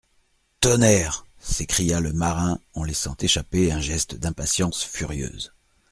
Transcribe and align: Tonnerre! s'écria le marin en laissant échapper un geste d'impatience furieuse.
Tonnerre! 0.61 1.27
s'écria 1.37 1.99
le 1.99 2.11
marin 2.11 2.59
en 2.73 2.83
laissant 2.83 3.15
échapper 3.19 3.71
un 3.71 3.79
geste 3.81 4.15
d'impatience 4.15 4.83
furieuse. 4.83 5.53